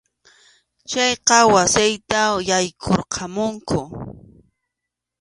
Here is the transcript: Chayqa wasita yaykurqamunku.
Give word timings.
Chayqa 0.89 1.37
wasita 1.53 2.21
yaykurqamunku. 2.49 3.79